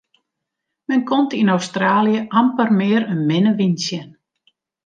Men 0.87 1.01
komt 1.09 1.31
yn 1.41 1.53
Australië 1.57 2.19
amper 2.41 2.69
mear 2.79 3.03
in 3.13 3.21
minne 3.29 3.51
wyn 3.59 3.75
tsjin. 3.81 4.09